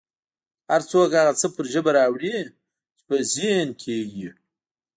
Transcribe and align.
هر 0.69 0.81
څوک 0.91 1.09
هغه 1.19 1.33
څه 1.39 1.47
پر 1.55 1.65
ژبه 1.73 1.91
راوړي 1.97 2.35
چې 2.97 3.03
په 3.09 3.15
ذهن 3.33 3.67
کې 3.81 3.93
یې 4.13 4.13
وي 4.15 4.29